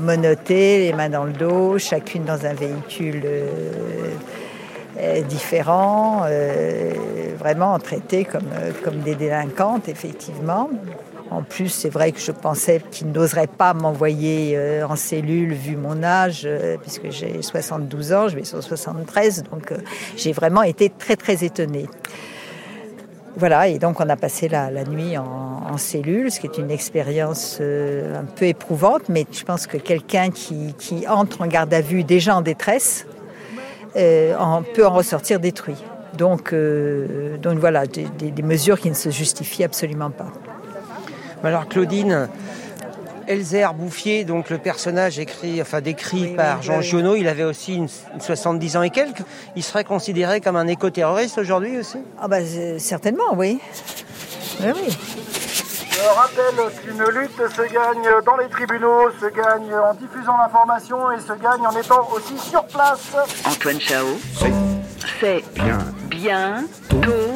Menottés, 0.00 0.78
les 0.78 0.92
mains 0.92 1.08
dans 1.08 1.24
le 1.24 1.32
dos, 1.32 1.78
chacune 1.78 2.24
dans 2.24 2.44
un 2.44 2.52
véhicule 2.52 3.22
euh, 4.98 5.22
euh, 6.28 6.92
vraiment 7.38 7.78
traitées 7.78 8.24
comme, 8.24 8.48
euh, 8.54 8.72
comme 8.82 9.00
des 9.00 9.14
délinquantes, 9.14 9.88
effectivement. 9.88 10.70
En 11.30 11.42
plus, 11.42 11.68
c'est 11.68 11.88
vrai 11.88 12.12
que 12.12 12.20
je 12.20 12.30
pensais 12.30 12.80
qu'il 12.90 13.10
n'oserait 13.10 13.48
pas 13.48 13.74
m'envoyer 13.74 14.54
euh, 14.56 14.86
en 14.86 14.94
cellule 14.94 15.52
vu 15.52 15.76
mon 15.76 16.02
âge, 16.02 16.48
puisque 16.82 17.10
j'ai 17.10 17.42
72 17.42 18.12
ans, 18.12 18.28
je 18.28 18.36
vais 18.36 18.44
sur 18.44 18.62
73, 18.62 19.44
donc 19.50 19.72
j'ai 20.16 20.32
vraiment 20.32 20.62
été 20.62 20.90
très 20.90 21.16
très 21.16 21.44
étonnée. 21.44 21.86
Voilà, 23.36 23.66
et 23.66 23.80
donc 23.80 23.98
on 23.98 24.08
a 24.08 24.16
passé 24.16 24.48
la, 24.48 24.70
nuit 24.84 25.18
en, 25.18 25.76
cellule, 25.76 26.30
ce 26.30 26.38
qui 26.38 26.46
est 26.46 26.56
une 26.56 26.70
expérience 26.70 27.60
un 27.60 28.24
peu 28.36 28.44
éprouvante, 28.44 29.08
mais 29.08 29.26
je 29.32 29.42
pense 29.42 29.66
que 29.66 29.76
quelqu'un 29.76 30.30
qui, 30.30 30.72
entre 31.08 31.42
en 31.42 31.48
garde 31.48 31.74
à 31.74 31.80
vue 31.80 32.04
déjà 32.04 32.36
en 32.36 32.42
détresse 32.42 33.06
en, 33.96 34.62
peut 34.62 34.86
en 34.86 34.92
ressortir 34.92 35.40
détruit. 35.40 35.82
Donc, 36.16 36.52
euh, 36.52 37.36
donc 37.38 37.58
voilà, 37.58 37.86
des, 37.86 38.06
des, 38.18 38.30
des, 38.30 38.42
mesures 38.42 38.78
qui 38.78 38.88
ne 38.88 38.94
se 38.94 39.10
justifient 39.10 39.64
absolument 39.64 40.10
pas. 40.10 40.32
Alors 41.42 41.68
Claudine, 41.68 42.28
Elzer 43.26 43.74
Bouffier, 43.74 44.24
donc 44.24 44.48
le 44.50 44.58
personnage 44.58 45.18
écrit, 45.18 45.60
enfin 45.60 45.80
décrit 45.80 46.28
oui, 46.28 46.34
par 46.34 46.58
oui, 46.58 46.64
Jean 46.64 46.78
oui. 46.78 46.82
Giono, 46.84 47.16
il 47.16 47.28
avait 47.28 47.44
aussi 47.44 47.74
une, 47.74 47.88
une 48.14 48.20
70 48.20 48.76
ans 48.76 48.82
et 48.82 48.90
quelques. 48.90 49.22
Il 49.56 49.62
serait 49.62 49.84
considéré 49.84 50.40
comme 50.40 50.56
un 50.56 50.66
éco-terroriste 50.66 51.38
aujourd'hui 51.38 51.78
aussi? 51.78 51.98
Ah 52.20 52.28
bah 52.28 52.38
certainement, 52.78 53.34
oui. 53.36 53.58
Oui, 54.60 54.68
oui. 54.74 54.96
Je 55.94 56.08
rappelle 56.08 56.72
qu'une 56.82 57.04
lutte 57.04 57.54
se 57.54 57.62
gagne 57.72 58.08
dans 58.26 58.36
les 58.36 58.48
tribunaux, 58.48 59.10
se 59.20 59.26
gagne 59.26 59.72
en 59.74 59.94
diffusant 59.94 60.36
l'information 60.36 61.12
et 61.12 61.20
se 61.20 61.32
gagne 61.34 61.64
en 61.66 61.70
étant 61.70 62.08
aussi 62.12 62.36
sur 62.38 62.64
place. 62.64 63.12
Antoine 63.44 63.80
Chao, 63.80 64.06
c'est 65.20 65.44
bien, 65.54 65.78
bien 66.08 66.64
tôt 66.88 67.34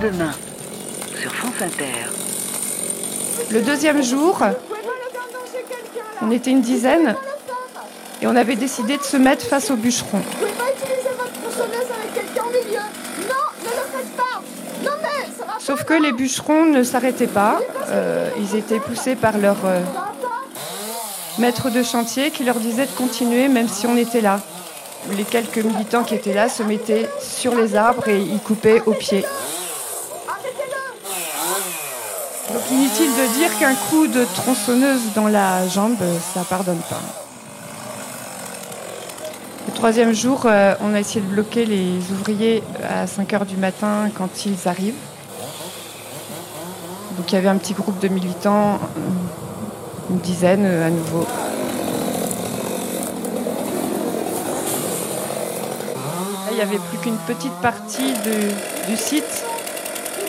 demain 0.00 0.32
sur 1.20 1.34
France 1.34 1.60
Inter. 1.60 2.08
Le 3.50 3.60
deuxième 3.60 4.02
jour, 4.02 4.38
on 6.22 6.30
était 6.30 6.50
une 6.50 6.62
dizaine 6.62 7.14
et 8.22 8.26
on 8.26 8.34
avait 8.34 8.56
décidé 8.56 8.96
de 8.96 9.02
se 9.02 9.18
mettre 9.18 9.44
face 9.44 9.70
au 9.70 9.76
bûcheron. 9.76 10.18
Vous 10.18 10.38
pouvez 10.38 10.52
pas 10.52 10.70
utiliser 10.74 11.10
votre 11.18 11.32
tronçonneuse 11.32 11.90
avec 12.00 12.14
quelqu'un 12.14 12.44
au 12.44 12.50
milieu. 12.50 12.80
Non, 13.28 13.44
ne 13.62 13.68
le 13.68 13.84
faites 13.92 14.16
pas. 14.16 14.40
Non 14.82 14.92
mais 15.02 15.26
ça 15.38 15.44
va 15.44 15.58
Sauf 15.74 15.86
que 15.86 15.94
les 15.94 16.12
bûcherons 16.12 16.66
ne 16.66 16.84
s'arrêtaient 16.84 17.26
pas. 17.26 17.58
Euh, 17.88 18.30
ils 18.38 18.54
étaient 18.54 18.78
poussés 18.78 19.16
par 19.16 19.38
leur 19.38 19.56
euh, 19.64 19.80
maître 21.40 21.68
de 21.68 21.82
chantier 21.82 22.30
qui 22.30 22.44
leur 22.44 22.60
disait 22.60 22.86
de 22.86 22.92
continuer 22.92 23.48
même 23.48 23.66
si 23.66 23.84
on 23.88 23.96
était 23.96 24.20
là. 24.20 24.38
Les 25.16 25.24
quelques 25.24 25.58
militants 25.58 26.04
qui 26.04 26.14
étaient 26.14 26.32
là 26.32 26.48
se 26.48 26.62
mettaient 26.62 27.08
sur 27.20 27.56
les 27.56 27.74
arbres 27.74 28.06
et 28.06 28.20
ils 28.20 28.38
coupaient 28.38 28.82
au 28.86 28.92
pied. 28.92 29.24
Donc 32.52 32.70
inutile 32.70 33.10
de 33.10 33.34
dire 33.36 33.58
qu'un 33.58 33.74
coup 33.74 34.06
de 34.06 34.24
tronçonneuse 34.32 35.12
dans 35.16 35.26
la 35.26 35.66
jambe, 35.66 35.98
ça 36.34 36.44
pardonne 36.48 36.82
pas. 36.88 37.02
Le 39.66 39.74
troisième 39.74 40.12
jour, 40.12 40.42
euh, 40.44 40.76
on 40.80 40.94
a 40.94 41.00
essayé 41.00 41.20
de 41.20 41.26
bloquer 41.26 41.66
les 41.66 41.98
ouvriers 42.12 42.62
à 42.88 43.08
5 43.08 43.32
heures 43.32 43.46
du 43.46 43.56
matin 43.56 44.08
quand 44.16 44.46
ils 44.46 44.68
arrivent. 44.68 44.94
Donc 47.16 47.30
il 47.30 47.34
y 47.34 47.38
avait 47.38 47.48
un 47.48 47.56
petit 47.56 47.74
groupe 47.74 47.98
de 48.00 48.08
militants, 48.08 48.78
une 50.10 50.18
dizaine 50.18 50.66
à 50.66 50.90
nouveau. 50.90 51.26
Là, 55.94 56.50
il 56.50 56.56
n'y 56.56 56.62
avait 56.62 56.78
plus 56.78 56.98
qu'une 56.98 57.16
petite 57.26 57.54
partie 57.62 58.12
du 58.88 58.96
site 58.96 59.44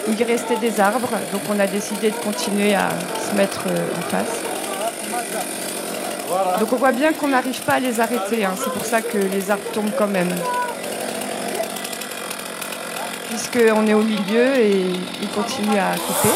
où 0.07 0.11
il 0.11 0.23
restait 0.23 0.57
des 0.57 0.79
arbres, 0.79 1.09
donc 1.31 1.41
on 1.49 1.59
a 1.59 1.67
décidé 1.67 2.11
de 2.11 2.15
continuer 2.15 2.75
à 2.75 2.89
se 3.29 3.35
mettre 3.35 3.65
en 3.67 4.01
face. 4.09 4.41
Donc 6.59 6.73
on 6.73 6.75
voit 6.75 6.91
bien 6.91 7.13
qu'on 7.13 7.29
n'arrive 7.29 7.61
pas 7.61 7.73
à 7.73 7.79
les 7.79 7.99
arrêter, 7.99 8.45
hein. 8.45 8.53
c'est 8.55 8.71
pour 8.71 8.85
ça 8.85 9.01
que 9.01 9.17
les 9.17 9.49
arbres 9.51 9.63
tombent 9.73 9.93
quand 9.97 10.07
même. 10.07 10.29
Puisqu'on 13.29 13.87
est 13.87 13.93
au 13.93 14.01
milieu 14.01 14.55
et 14.55 14.85
ils 15.21 15.29
continuent 15.29 15.79
à 15.79 15.95
couper. 15.95 16.33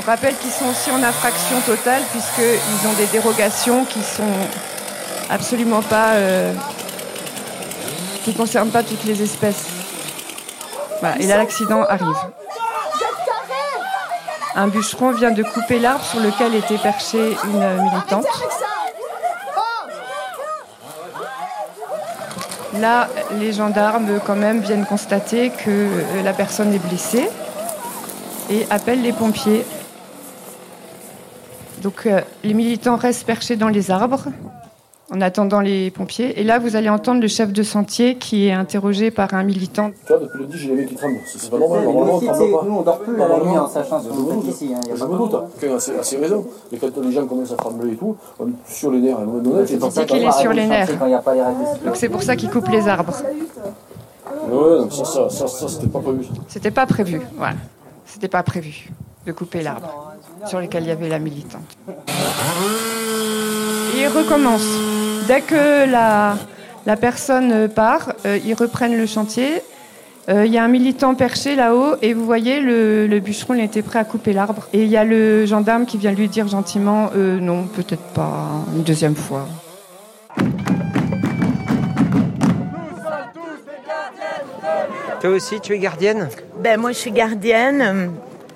On 0.00 0.06
rappelle 0.06 0.36
qu'ils 0.36 0.50
sont 0.50 0.66
aussi 0.66 0.90
en 0.90 1.02
infraction 1.02 1.60
totale 1.60 2.02
puisqu'ils 2.10 2.88
ont 2.88 2.92
des 2.94 3.06
dérogations 3.06 3.84
qui 3.84 4.02
sont 4.02 4.32
absolument 5.30 5.82
pas... 5.82 6.14
Euh, 6.14 6.52
qui 8.24 8.30
ne 8.30 8.36
concernent 8.36 8.70
pas 8.70 8.82
toutes 8.82 9.04
les 9.04 9.22
espèces. 9.22 9.66
Et 11.20 11.26
là, 11.26 11.36
l'accident 11.36 11.82
arrive. 11.82 12.16
Un 14.56 14.68
bûcheron 14.68 15.10
vient 15.10 15.30
de 15.30 15.42
couper 15.42 15.78
l'arbre 15.78 16.04
sur 16.04 16.20
lequel 16.20 16.54
était 16.54 16.78
perchée 16.78 17.36
une 17.44 17.82
militante. 17.82 18.26
Là, 22.80 23.08
les 23.38 23.52
gendarmes, 23.52 24.20
quand 24.26 24.36
même, 24.36 24.60
viennent 24.60 24.86
constater 24.86 25.50
que 25.50 25.88
la 26.24 26.32
personne 26.32 26.72
est 26.74 26.78
blessée 26.78 27.28
et 28.50 28.66
appellent 28.70 29.02
les 29.02 29.12
pompiers. 29.12 29.64
Donc, 31.82 32.06
euh, 32.06 32.20
les 32.42 32.54
militants 32.54 32.96
restent 32.96 33.26
perchés 33.26 33.56
dans 33.56 33.68
les 33.68 33.90
arbres 33.90 34.26
en 35.14 35.20
attendant 35.20 35.60
les 35.60 35.90
pompiers. 35.90 36.40
Et 36.40 36.44
là, 36.44 36.58
vous 36.58 36.74
allez 36.76 36.88
entendre 36.88 37.20
le 37.20 37.28
chef 37.28 37.52
de 37.52 37.62
sentier 37.62 38.16
qui 38.16 38.48
est 38.48 38.52
interrogé 38.52 39.10
par 39.10 39.32
un 39.34 39.44
militant. 39.44 39.90
Tu 40.06 40.12
vois, 40.12 40.18
depuis 40.18 40.40
le 40.40 40.46
10, 40.46 40.56
j'ai 40.56 40.68
les 40.68 40.74
mecs 40.74 40.88
qui 40.88 40.94
tremblent. 40.96 41.20
C'est 41.24 41.50
pas 41.50 41.58
normal. 41.58 41.84
Normalement, 41.84 42.16
on 42.16 42.20
pas. 42.20 42.64
Nous, 42.64 42.74
on 42.74 42.82
dort 42.82 42.98
plus 42.98 43.22
à 43.22 43.28
la 43.28 43.38
nuit 43.38 43.58
en 43.58 43.68
sachant 43.68 44.02
ce 44.02 44.08
qu'on 44.08 44.42
fait 44.42 44.50
ici. 44.50 44.70
Hein, 44.74 44.80
je 44.92 45.04
me 45.04 45.16
doute. 45.16 45.34
C'est 45.78 45.98
assez 45.98 46.16
raison. 46.16 46.44
Mais 46.72 46.78
quand 46.78 46.96
les 47.00 47.12
gens 47.12 47.26
commencent 47.26 47.52
à 47.52 47.56
trembler 47.56 47.92
et 47.92 47.96
tout, 47.96 48.16
on 48.40 48.48
est 48.48 48.52
sur 48.66 48.90
les 48.90 49.00
nerfs. 49.00 49.18
C'est 49.66 49.78
pour 49.78 49.92
ça 49.92 50.04
qu'il 50.04 50.24
est 50.24 50.32
sur 50.32 50.52
les 50.52 50.66
nerfs. 50.66 50.88
Donc 51.84 51.96
c'est 51.96 52.08
pour 52.08 52.22
ça 52.22 52.34
qu'il 52.34 52.50
coupe 52.50 52.68
les 52.68 52.88
arbres. 52.88 53.14
Ouais, 54.50 54.78
non, 54.78 54.90
ça, 54.90 55.04
ça, 55.04 55.28
ça, 55.30 55.46
ça 55.46 55.68
c'était 55.68 55.86
pas 55.86 56.00
prévu. 56.00 56.26
C'était 56.48 56.70
pas 56.70 56.86
prévu, 56.86 57.20
voilà. 57.36 57.54
C'était 58.04 58.28
pas 58.28 58.42
prévu 58.42 58.90
de 59.26 59.32
couper 59.32 59.62
l'arbre 59.62 60.12
sur 60.46 60.60
lequel 60.60 60.82
il 60.82 60.88
y 60.88 60.92
avait 60.92 61.08
la 61.08 61.18
militante. 61.18 61.62
Et 63.94 64.02
il 64.02 64.08
recommence. 64.08 64.66
Dès 65.28 65.40
que 65.40 65.88
la, 65.88 66.36
la 66.84 66.96
personne 66.96 67.68
part, 67.68 68.12
euh, 68.26 68.38
ils 68.44 68.54
reprennent 68.54 68.96
le 68.96 69.06
chantier. 69.06 69.62
Il 70.26 70.34
euh, 70.34 70.46
y 70.46 70.58
a 70.58 70.64
un 70.64 70.68
militant 70.68 71.14
perché 71.14 71.54
là-haut 71.54 71.94
et 72.02 72.12
vous 72.12 72.24
voyez, 72.24 72.60
le, 72.60 73.06
le 73.06 73.20
bûcheron 73.20 73.54
il 73.54 73.62
était 73.62 73.82
prêt 73.82 74.00
à 74.00 74.04
couper 74.04 74.32
l'arbre. 74.32 74.66
Et 74.72 74.82
il 74.82 74.88
y 74.88 74.96
a 74.96 75.04
le 75.04 75.46
gendarme 75.46 75.86
qui 75.86 75.98
vient 75.98 76.10
lui 76.10 76.28
dire 76.28 76.48
gentiment 76.48 77.10
euh, 77.14 77.38
non, 77.38 77.64
peut-être 77.64 78.02
pas 78.14 78.64
une 78.74 78.82
deuxième 78.82 79.14
fois. 79.14 79.46
Toi 85.20 85.30
aussi, 85.30 85.60
tu 85.60 85.72
es 85.72 85.78
gardienne? 85.78 86.28
Ben 86.58 86.80
moi, 86.80 86.90
je 86.92 86.98
suis 86.98 87.12
gardienne. 87.12 88.10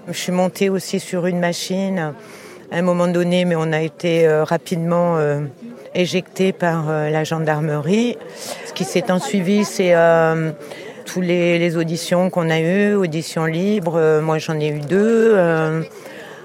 Je 0.09 0.19
suis 0.19 0.33
montée 0.33 0.69
aussi 0.69 0.99
sur 0.99 1.27
une 1.27 1.39
machine 1.39 2.13
à 2.71 2.77
un 2.77 2.83
moment 2.83 3.09
donné, 3.09 3.45
mais 3.45 3.57
on 3.57 3.73
a 3.73 3.81
été 3.81 4.27
euh, 4.27 4.45
rapidement 4.45 5.17
euh, 5.17 5.41
éjecté 5.95 6.53
par 6.53 6.89
euh, 6.89 7.11
la 7.11 7.25
gendarmerie. 7.25 8.17
Ce 8.67 8.73
qui 8.73 8.85
s'est 8.85 9.11
en 9.11 9.19
suivi, 9.19 9.65
c'est 9.65 9.95
euh, 9.95 10.51
tous 11.07 11.21
les, 11.21 11.59
les 11.59 11.77
auditions 11.77 12.31
qu'on 12.31 12.51
a 12.51 12.61
eues, 12.61 12.95
auditions 12.95 13.47
libres. 13.47 14.21
moi, 14.23 14.39
j'en 14.39 14.59
ai 14.61 14.69
eu 14.69 14.81
deux. 14.81 15.33
euh, 15.35 15.83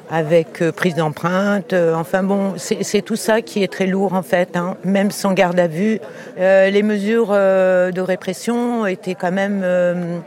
avec 0.10 0.62
euh, 0.62 0.72
prise 0.72 0.96
d'empreinte. 0.96 1.74
Euh, 1.74 1.96
enfin 1.96 2.22
bon, 2.24 2.54
c'est 2.58 3.02
tout 3.02 3.16
ça 3.16 3.42
qui 3.42 3.64
est 3.64 3.72
très 3.72 3.88
lourd 3.88 4.14
en 4.14 4.22
fait, 4.22 4.56
hein, 4.56 4.78
même 4.84 5.10
sans 5.10 5.34
garde 5.34 5.60
à 5.60 5.68
vue. 5.68 6.00
Euh, 6.40 6.70
les 6.70 6.84
mesures 6.84 7.30
euh, 7.32 7.92
de 7.92 8.00
répression 8.00 8.86
étaient 8.86 9.16
quand 9.16 9.32
même 9.32 9.62
euh, 9.64 10.18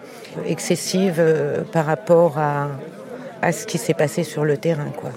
excessives 0.46 1.16
euh, 1.20 1.62
par 1.72 1.86
rapport 1.86 2.36
à, 2.38 2.68
à 3.42 3.52
ce 3.52 3.64
qui 3.66 3.78
s'est 3.78 3.94
passé 3.94 4.24
sur 4.24 4.44
le 4.44 4.56
terrain. 4.56 4.90
Quoi. 4.96 5.10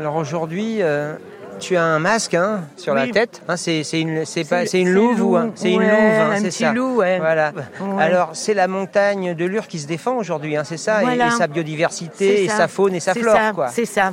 Alors 0.00 0.16
aujourd'hui, 0.16 0.78
euh, 0.82 1.14
tu 1.60 1.76
as 1.76 1.84
un 1.84 1.98
masque 2.00 2.34
hein, 2.34 2.62
sur 2.76 2.94
Oui. 2.94 3.06
la 3.06 3.12
tête. 3.12 3.42
Hein, 3.48 3.56
c'est 3.56 3.82
une, 4.00 4.24
c'est 4.24 4.44
pas, 4.44 4.66
C'est- 4.66 4.80
une 4.80 4.90
louve 4.90 5.22
ou 5.24 5.36
un- 5.36 5.52
c'est 5.54 5.70
une 5.70 5.82
louve, 5.82 5.90
hein, 5.90 6.30
un 6.32 6.36
c'est 6.38 6.44
petit 6.48 6.64
ça. 6.64 6.72
loup, 6.72 6.96
ouais. 6.96 7.18
Voilà. 7.18 7.52
Ouais. 7.80 8.02
Alors 8.02 8.30
c'est 8.32 8.54
la 8.54 8.66
montagne 8.66 9.34
de 9.34 9.44
Lure 9.44 9.68
qui 9.68 9.78
se 9.78 9.86
défend 9.86 10.16
aujourd'hui, 10.16 10.56
hein, 10.56 10.64
c'est 10.64 10.76
ça, 10.76 11.00
et- 11.02 11.04
Voilà. 11.04 11.28
et, 11.28 11.30
sa 11.30 11.46
biodiversité, 11.46 12.44
et 12.44 12.48
ça. 12.48 12.56
sa 12.56 12.68
faune 12.68 12.94
et 12.94 13.00
sa 13.00 13.14
flore. 13.14 13.36
C'est 13.70 13.84
ça. 13.86 14.12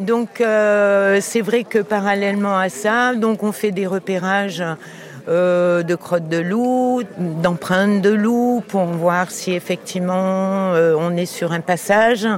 Donc 0.00 0.40
euh, 0.40 1.18
c'est 1.20 1.40
vrai 1.42 1.62
que 1.62 1.78
parallèlement 1.78 2.58
à 2.58 2.68
ça, 2.68 3.14
donc 3.14 3.44
on 3.44 3.52
fait 3.52 3.70
des 3.70 3.86
repérages 3.86 4.64
euh, 5.28 5.82
de 5.82 5.94
crottes 5.94 6.28
de 6.28 6.38
loup, 6.38 7.02
d'empreintes 7.18 8.02
de 8.02 8.10
loup 8.10 8.62
pour 8.68 8.84
voir 8.84 9.30
si 9.30 9.52
effectivement 9.52 10.74
euh, 10.74 10.94
on 10.98 11.16
est 11.16 11.26
sur 11.26 11.52
un 11.52 11.60
passage 11.60 12.28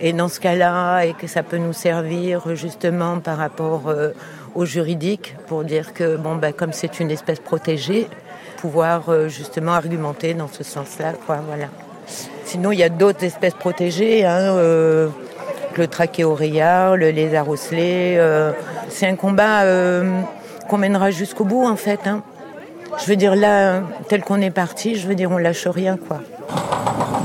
et 0.00 0.12
dans 0.12 0.28
ce 0.28 0.40
cas-là 0.40 1.02
et 1.04 1.14
que 1.14 1.26
ça 1.26 1.42
peut 1.42 1.56
nous 1.56 1.72
servir 1.72 2.54
justement 2.54 3.18
par 3.18 3.38
rapport 3.38 3.84
euh, 3.88 4.10
au 4.54 4.66
juridique 4.66 5.36
pour 5.46 5.64
dire 5.64 5.94
que 5.94 6.16
bon 6.16 6.36
ben 6.36 6.52
comme 6.52 6.72
c'est 6.72 7.00
une 7.00 7.10
espèce 7.10 7.40
protégée, 7.40 8.08
pouvoir 8.58 9.08
euh, 9.08 9.28
justement 9.28 9.72
argumenter 9.72 10.34
dans 10.34 10.48
ce 10.48 10.64
sens-là 10.64 11.14
quoi 11.26 11.40
voilà. 11.46 11.66
Sinon 12.44 12.72
il 12.72 12.78
y 12.78 12.82
a 12.84 12.90
d'autres 12.90 13.24
espèces 13.24 13.54
protégées 13.54 14.26
hein, 14.26 14.54
euh, 14.56 15.08
le 15.76 15.86
trachéoréa, 15.88 16.94
le 16.94 17.10
lézard 17.10 17.48
osselé. 17.48 18.16
euh, 18.18 18.52
c'est 18.90 19.06
un 19.06 19.16
combat 19.16 19.62
euh, 19.62 20.20
qu'on 20.68 20.78
mènera 20.78 21.10
jusqu'au 21.10 21.44
bout 21.44 21.64
en 21.64 21.76
fait. 21.76 22.00
hein. 22.06 22.22
Je 22.98 23.06
veux 23.06 23.16
dire 23.16 23.34
là, 23.34 23.82
tel 24.08 24.22
qu'on 24.22 24.40
est 24.40 24.50
parti, 24.50 24.94
je 24.94 25.06
veux 25.06 25.14
dire 25.14 25.30
on 25.30 25.38
lâche 25.38 25.66
rien 25.66 25.96
quoi. 25.96 26.20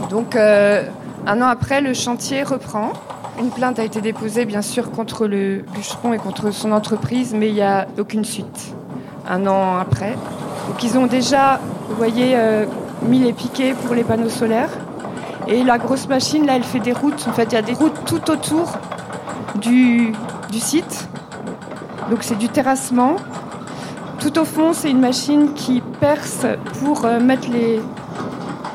Donc, 0.09 0.35
euh, 0.35 0.83
un 1.27 1.41
an 1.41 1.47
après, 1.47 1.81
le 1.81 1.93
chantier 1.93 2.43
reprend. 2.43 2.93
Une 3.39 3.51
plainte 3.51 3.77
a 3.77 3.83
été 3.83 4.01
déposée, 4.01 4.45
bien 4.45 4.63
sûr, 4.63 4.91
contre 4.91 5.27
le 5.27 5.63
bûcheron 5.73 6.13
et 6.13 6.17
contre 6.17 6.51
son 6.51 6.71
entreprise, 6.71 7.33
mais 7.37 7.49
il 7.49 7.53
n'y 7.53 7.61
a 7.61 7.87
aucune 7.97 8.25
suite. 8.25 8.73
Un 9.29 9.45
an 9.45 9.77
après. 9.77 10.15
Donc, 10.67 10.83
ils 10.83 10.97
ont 10.97 11.05
déjà, 11.05 11.59
vous 11.87 11.95
voyez, 11.95 12.31
euh, 12.35 12.65
mis 13.03 13.19
les 13.19 13.33
piquets 13.33 13.73
pour 13.85 13.93
les 13.93 14.03
panneaux 14.03 14.29
solaires. 14.29 14.71
Et 15.47 15.63
la 15.63 15.77
grosse 15.77 16.07
machine, 16.07 16.45
là, 16.45 16.55
elle 16.55 16.63
fait 16.63 16.79
des 16.79 16.91
routes. 16.91 17.25
En 17.29 17.33
fait, 17.33 17.45
il 17.45 17.53
y 17.53 17.57
a 17.57 17.61
des 17.61 17.73
routes 17.73 18.03
tout 18.05 18.31
autour 18.31 18.73
du, 19.55 20.11
du 20.51 20.59
site. 20.59 21.07
Donc, 22.09 22.23
c'est 22.23 22.37
du 22.37 22.49
terrassement. 22.49 23.15
Tout 24.19 24.37
au 24.37 24.43
fond, 24.43 24.73
c'est 24.73 24.91
une 24.91 24.99
machine 24.99 25.53
qui 25.53 25.81
perce 26.01 26.45
pour 26.81 27.05
euh, 27.05 27.21
mettre 27.21 27.49
les 27.49 27.79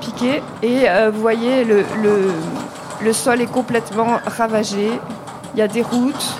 piquets. 0.01 0.43
Et 0.63 0.89
euh, 0.89 1.11
vous 1.13 1.21
voyez, 1.21 1.65
le, 1.65 3.13
sol 3.13 3.43
est 3.43 3.53
complètement 3.53 4.19
ravagé. 4.25 4.89
Il 5.53 5.59
y 5.59 5.63
a 5.63 5.69
des 5.69 5.83
routes, 5.83 6.35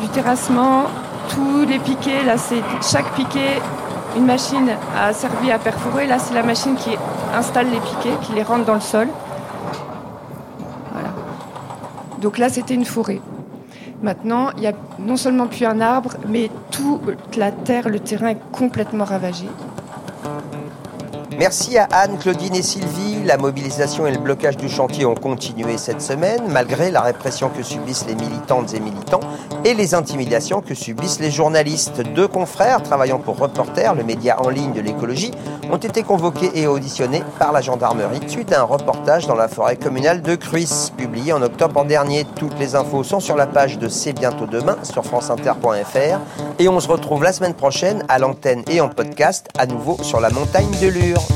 du 0.00 0.08
terrassement, 0.08 0.84
tous 1.30 1.66
les 1.66 1.80
piquets. 1.80 2.22
Là, 2.22 2.38
c'est 2.38 2.62
chaque 2.80 3.12
piquet, 3.14 3.60
une 4.16 4.26
machine 4.26 4.70
a 4.96 5.12
servi 5.12 5.50
à 5.50 5.58
perforer. 5.58 6.06
Là, 6.06 6.20
c'est 6.20 6.34
la 6.34 6.44
machine 6.44 6.76
qui 6.76 6.90
installe 7.34 7.66
les 7.70 7.80
piquets, 7.80 8.16
qui 8.22 8.34
les 8.34 8.44
rentre 8.44 8.64
dans 8.64 8.74
le 8.74 8.80
sol. 8.80 9.08
Voilà. 10.92 11.08
Donc 12.20 12.38
là, 12.38 12.48
c'était 12.48 12.74
une 12.74 12.84
forêt. 12.84 13.20
Maintenant, 14.00 14.50
il 14.56 14.62
y 14.62 14.68
a 14.68 14.72
non 15.00 15.16
seulement 15.16 15.48
plus 15.48 15.66
un 15.66 15.80
arbre, 15.80 16.10
mais 16.28 16.50
toute 16.78 17.36
la 17.36 17.50
terre, 17.50 17.88
le 17.88 17.98
terrain 17.98 18.28
est 18.28 18.52
complètement 18.52 19.04
ravagé. 19.04 19.46
Merci 21.38 21.78
à 21.78 21.84
Anne, 21.92 22.18
Claudine 22.18 22.56
et 22.56 22.62
Sylvie. 22.62 23.22
La 23.24 23.36
mobilisation 23.36 24.08
et 24.08 24.10
le 24.10 24.18
blocage 24.18 24.56
du 24.56 24.68
chantier 24.68 25.06
ont 25.06 25.14
continué 25.14 25.78
cette 25.78 26.02
semaine, 26.02 26.42
malgré 26.48 26.90
la 26.90 27.00
répression 27.00 27.48
que 27.48 27.62
subissent 27.62 28.06
les 28.06 28.16
militantes 28.16 28.74
et 28.74 28.80
militants 28.80 29.20
et 29.64 29.74
les 29.74 29.94
intimidations 29.94 30.60
que 30.62 30.74
subissent 30.74 31.20
les 31.20 31.30
journalistes. 31.30 32.00
Deux 32.00 32.26
confrères 32.26 32.82
travaillant 32.82 33.20
pour 33.20 33.38
Reporter, 33.38 33.94
le 33.94 34.02
média 34.02 34.42
en 34.42 34.48
ligne 34.48 34.72
de 34.72 34.80
l'écologie, 34.80 35.30
ont 35.70 35.76
été 35.76 36.02
convoqués 36.02 36.50
et 36.54 36.66
auditionnés 36.66 37.22
par 37.38 37.52
la 37.52 37.60
gendarmerie 37.60 38.20
suite 38.26 38.52
à 38.52 38.60
un 38.60 38.64
reportage 38.64 39.28
dans 39.28 39.36
la 39.36 39.46
forêt 39.46 39.76
communale 39.76 40.22
de 40.22 40.34
Cruis, 40.34 40.90
publié 40.96 41.32
en 41.32 41.42
octobre 41.42 41.84
dernier. 41.84 42.26
Toutes 42.34 42.58
les 42.58 42.74
infos 42.74 43.04
sont 43.04 43.20
sur 43.20 43.36
la 43.36 43.46
page 43.46 43.78
de 43.78 43.88
C'est 43.88 44.12
bientôt 44.12 44.46
demain 44.46 44.76
sur 44.82 45.04
franceinter.fr 45.04 46.18
et 46.58 46.68
on 46.68 46.80
se 46.80 46.88
retrouve 46.88 47.22
la 47.22 47.32
semaine 47.32 47.54
prochaine 47.54 48.02
à 48.08 48.18
l'antenne 48.18 48.64
et 48.68 48.80
en 48.80 48.88
podcast 48.88 49.46
à 49.56 49.66
nouveau 49.66 49.98
sur 50.02 50.18
la 50.18 50.30
montagne 50.30 50.70
de 50.82 50.88
Lure. 50.88 51.27